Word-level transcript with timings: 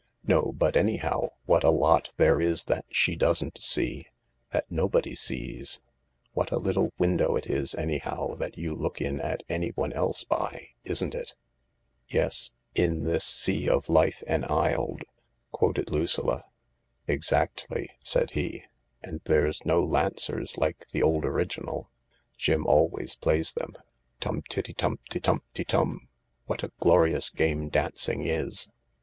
"No, 0.25 0.51
but 0.51 0.75
anyhow, 0.75 1.27
what 1.45 1.63
a 1.63 1.69
lot 1.69 2.09
there 2.17 2.41
is 2.41 2.63
that 2.65 2.85
she 2.89 3.15
doesn't 3.15 3.61
see— 3.61 4.07
that 4.51 4.65
nobody 4.71 5.13
sees. 5.13 5.79
What 6.33 6.49
a 6.49 6.57
little 6.57 6.91
window 6.97 7.35
it 7.35 7.45
is, 7.45 7.75
anyhow, 7.75 8.33
that 8.33 8.57
you 8.57 8.73
look 8.73 8.99
in 8.99 9.19
at 9.21 9.43
anyone 9.47 9.93
else 9.93 10.23
by, 10.23 10.69
isn't 10.83 11.13
it?""' 11.13 11.35
Yes. 12.07 12.51
In 12.73 13.03
this 13.03 13.23
sea 13.23 13.69
of 13.69 13.89
life 13.89 14.23
en 14.25 14.41
isled...'" 14.45 15.03
quoted 15.51 15.91
Lucilla. 15.91 16.45
"Exactly," 17.07 17.87
said 18.03 18.31
he. 18.31 18.63
"And 19.03 19.21
there's 19.25 19.63
no 19.67 19.83
Lancers 19.83 20.57
like 20.57 20.87
the 20.93 21.03
old 21.03 21.25
original, 21.25 21.91
Jim 22.39 22.65
always 22.65 23.15
plays 23.15 23.53
them. 23.53 23.75
Tum 24.19 24.41
tiddy 24.49 24.73
tumpty 24.73 25.19
tumpty 25.19 25.63
tum 25.63 25.99
I 26.01 26.07
What 26.47 26.63
a 26.63 26.71
glorious 26.79 27.29
game 27.29 27.69
dancing 27.69 28.25
is 28.25 28.67